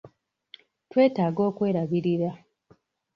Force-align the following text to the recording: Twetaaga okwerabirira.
Twetaaga 0.89 1.41
okwerabirira. 1.49 2.31